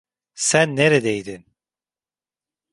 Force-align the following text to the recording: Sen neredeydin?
Sen 0.35 0.75
neredeydin? 0.75 1.45